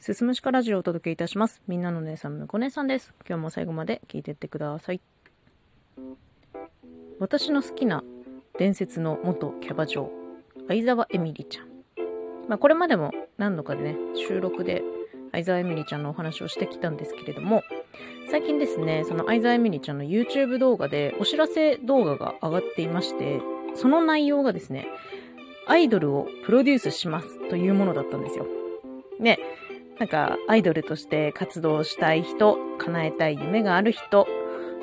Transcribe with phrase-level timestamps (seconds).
[0.00, 1.60] すすむしかラジオをお届けいたします。
[1.68, 3.12] みんなの姉さん、むこ姉さんです。
[3.28, 5.00] 今日も最後まで聞いてってください。
[7.18, 8.02] 私の好きな
[8.58, 10.10] 伝説の元キャバ嬢、
[10.68, 11.66] 相沢エミリちゃん。
[12.48, 14.82] まあ、これまでも何度かでね、収録で
[15.32, 17.62] 相沢エミリちゃんのお話をしてきたんですけれども、
[18.30, 23.42] 最近ですね、その相沢エミリちゃんの YouTube 動画でお知らせ動画が上がっていまして、
[23.74, 24.88] その内容がですね、
[25.66, 28.46] アイドルをプロデュースしますというものだったんですよ。
[29.20, 29.38] で、
[30.00, 34.26] なんかアイドルとして活動したい人、叶えたい夢がある人、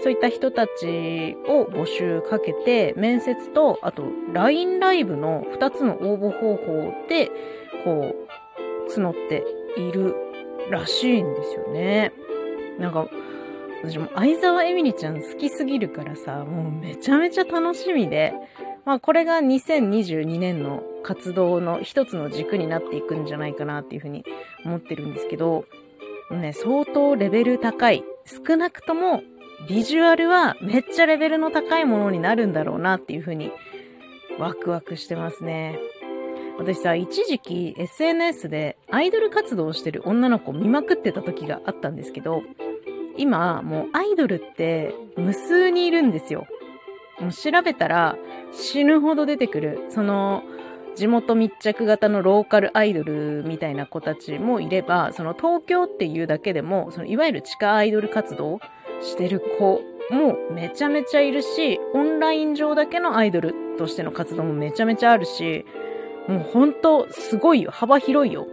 [0.04, 7.32] そういった人たちを募集かけて、面接と、あと LINE ライブの2つの応募方法で、
[7.84, 8.14] こ
[8.88, 9.44] う、募って
[9.76, 10.16] いる
[10.70, 12.14] らしいんですよね。
[12.78, 13.10] なんか、
[13.84, 18.36] 私も相沢エミリちゃん好きすぎるからさ、もうめちゃめちゃ楽しみで、
[18.88, 24.24] まあこれが2022年の活動の一つの軸になっていくんじゃないかなっていうふうに
[24.64, 25.66] 思ってるんですけど、
[26.32, 28.06] ね、相当レベル高い。
[28.26, 29.24] 少なくとも
[29.68, 33.52] ビジュアルはめっちゃレベルの高いものになるんだろうなっていうふうに
[34.40, 35.78] ワクワクしてますね。
[36.58, 42.42] 私さ、一時期 SNS でアイドル活動をしてる女の子を見まくってた時があったんですけど、
[43.18, 46.48] 今もうアイドルって無数にいるんですよ。
[47.20, 48.18] もう調べたら
[48.52, 49.86] 死ぬほど出てくる。
[49.90, 50.44] その、
[50.96, 58.60] 地元密着型のローカルアイドルみたいな子たちもいれば、その東京っていうだけでも、そのいわゆる地下アイドル活動
[59.02, 65.66] してる子もめちゃめちゃいるし、オンライン上だけのアイドルとしての活動もめちゃめちゃあるし、
[66.28, 67.72] もうほんとすごいよ。
[67.72, 68.48] 幅広いよ。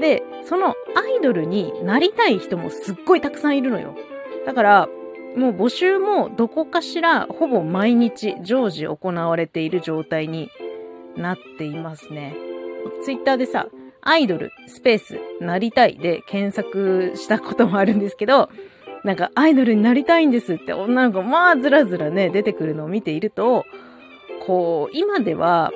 [0.00, 0.72] で、そのア
[1.18, 3.94] イドルになりたい人もすっごいたくさんいるのよ。
[4.46, 4.88] だから、
[5.36, 10.50] もう募集もどこかしらほぼ毎日常時行われている状態に
[11.16, 12.34] なっていますね。
[13.04, 13.68] ツイッターでさ、
[14.00, 18.50] アイドル、スペース、なりたいで検索したこともあるんですけど、
[19.04, 23.64] なんかアイドルになりたいんですって女の子まあずらずらね出てくるのを見ていると、
[24.46, 25.72] こう、今では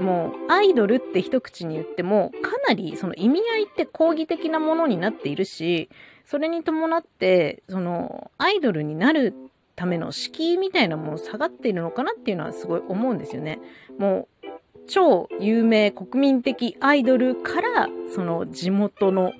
[0.00, 5.88] もうアイドルって一口に言ってもかなりその意味合いって抗議的なものになっているし、
[6.30, 9.32] それに伴って、そのアイドルになる
[9.76, 13.58] ための敷居みたいなもの下がっているのかなっていうのはすごい思うんですよね。
[13.98, 14.48] もう
[14.86, 19.32] 超有名国民的アイドルからその地元の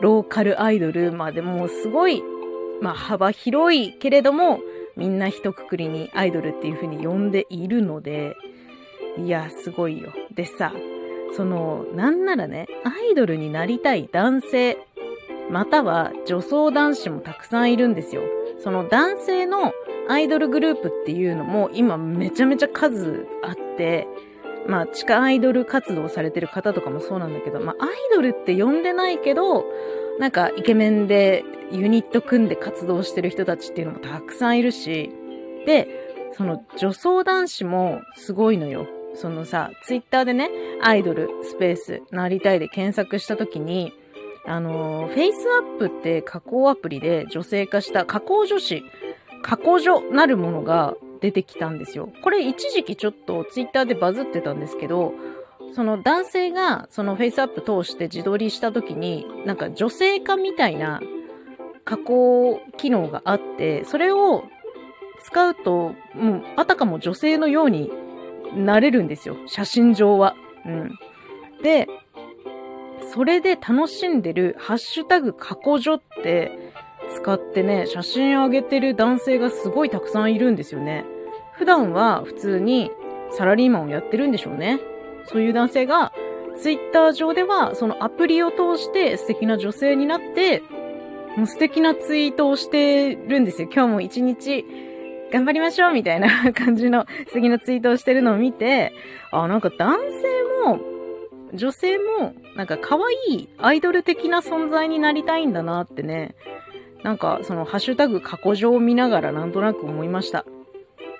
[0.00, 2.24] ローカルアイドルまでもうすごい、
[2.82, 4.58] まあ幅広いけれども
[4.96, 8.34] みんな一括りにアイドルっていう風に呼んでいるので、
[9.16, 10.12] いや、すごいよ。
[10.34, 10.72] でさ、
[11.36, 14.78] その、なんならね、アイドルになりたい男性、
[15.50, 18.22] または女装男子もたくさんいるんですよ。
[18.58, 19.72] その男性の
[20.08, 24.06] アイドルグループっていうのも今めちゃめちゃ数あって、
[24.66, 29.64] まあ地下アイドル活動されてる方とかもそうなんだけど、まあアイドルって呼んでないけど、
[30.18, 35.10] なんかイケメンでユニット組んで活動してる人たちっていうのもたくさんいるし、
[35.66, 35.88] で、
[36.32, 38.86] その女装男子もすごいのよ。
[39.14, 40.50] そのさ、ツイッターでね、
[40.82, 43.92] アイドル、スペース、なりたいで検索したときに、
[44.46, 48.84] あの、フェイスアップって加工アプリで女性化した加工女子、
[49.42, 52.12] 加工女なるものが出てきたんですよ。
[52.22, 55.14] これ一時期ちょっとツイッターでバズってたんですけど、
[55.74, 61.00] その男性がそのフェイスアップ通して自撮りした時に、なんか女性化みたいな
[61.84, 64.44] 加工機能があって、それを
[65.24, 67.90] 使うと、もうあたかも女性のように
[68.54, 69.36] なれるんですよ。
[69.46, 70.36] 写真上は。
[70.64, 70.98] うん。
[71.62, 71.88] で、
[73.12, 76.72] それで楽しんでるハッシュタグ過去女って
[77.14, 81.04] 使ってね、写真上げてる男性がすごいたくさんいるんですよね。
[81.52, 82.90] 普段は普通に
[83.30, 84.80] サラリーマンをやってるんでしょうね。
[85.24, 86.12] そういう男性が
[86.56, 90.62] ツイッター上ではそのアプリを通して素敵な女性になって、
[91.36, 93.68] もう素敵なツイートをしてるんですよ。
[93.72, 94.64] 今日も一日
[95.32, 98.92] 頑張りましょうみたいな感じの素敵なツイートをしてるのを見て、
[99.32, 100.80] あ、なんか男性も
[101.54, 106.34] 女性もなんか可愛いアイドル的な存在になりたいんだなってね、
[107.02, 110.44] なんかそのハッシュタグ過去上を見ながらなんとなく思いました。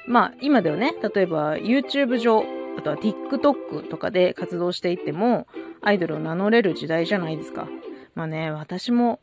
[0.06, 2.44] まあ今ではね、例えば YouTube 上、
[2.78, 5.46] あとは TikTok とかで活動していても
[5.80, 7.68] アイドルを名乗れる時代じゃないですか。
[8.14, 9.20] まあね、私も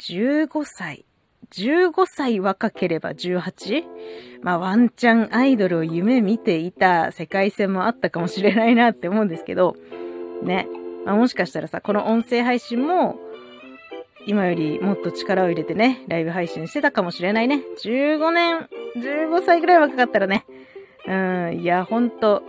[0.00, 1.04] 15歳、
[1.52, 3.84] 15歳若ければ 18?
[4.42, 9.76] まあワンチャンアイドルを夢見ていた世界線もあったかもしれないなって思うんですけど、
[10.42, 10.66] ね。
[11.04, 13.16] まあ、もしかしたらさ、この音声配信も、
[14.26, 17.62] 今よりもっと力を入れてね、ライブ配信してたかもしれないね。
[17.82, 20.46] 15年、15歳ぐらい若かったらね。
[21.06, 22.42] うん、いや、ほんと、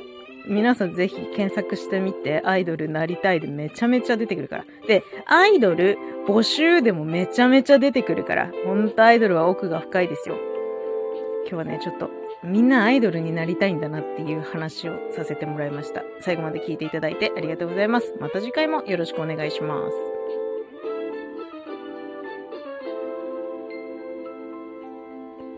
[0.48, 4.66] 皆さんぜひ検索してみて、アイドルなりたいでめちゃめちゃ出てくるから。
[4.88, 5.98] で、アイドル
[6.28, 10.36] 募集でもめちゃめちゃ出てくるから、ほんとアイドルは奥が深いですよ。
[11.48, 12.10] 今日はね、ちょっと
[12.46, 16.04] みんなアイドルになりたいんだなっていう話をさせてもらいました。
[16.22, 18.14] 最後まで聞いていただいてありがとうございます。
[18.20, 20.15] また次回もよろしくお願いします。